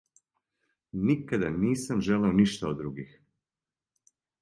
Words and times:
Никада 1.09 1.53
нисам 1.67 2.03
желео 2.09 2.35
ништа 2.41 2.69
од 2.73 2.83
других... 2.83 3.15